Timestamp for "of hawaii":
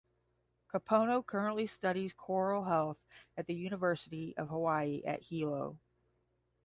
4.35-5.03